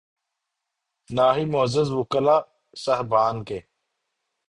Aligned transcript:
نہ 1.09 1.25
ہی 1.35 1.43
معزز 1.45 1.89
وکلا 1.91 2.37
صاحبان 2.77 3.43
کے۔ 3.43 3.59